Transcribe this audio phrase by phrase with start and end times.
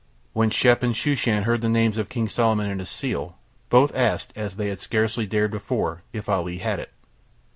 [0.33, 3.37] When Shep and Shooshan heard the names of King Solomon and his seal
[3.69, 6.91] both asked, as they had scarcely dared before, if Ali had it.